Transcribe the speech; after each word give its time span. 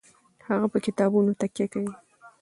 هغه 0.47 0.67
په 0.73 0.77
کتابونو 0.85 1.31
تکیه 1.41 1.67
کوي. 1.73 1.93